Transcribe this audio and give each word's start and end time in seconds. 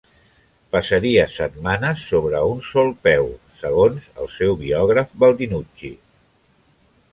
"Passaria 0.75 1.25
setmanes 1.33 2.05
sobre 2.13 2.39
un 2.55 2.65
sol 2.69 2.89
peu", 3.09 3.29
segons 3.61 4.09
el 4.25 4.33
seu 4.39 4.59
biògraf 4.65 5.15
Baldinucci. 5.27 5.95